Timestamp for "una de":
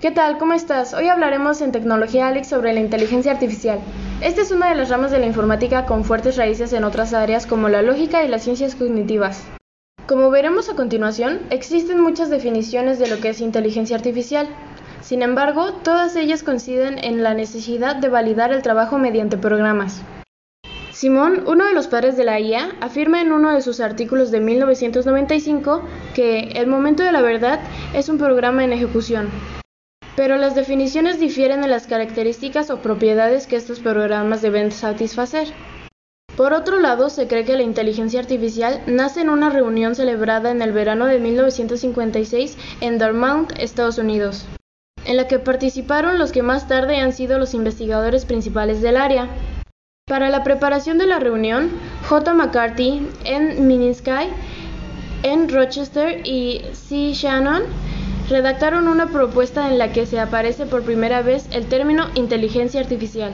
4.50-4.74